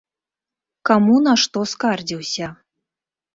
[0.89, 2.49] Каму на што скардзіўся?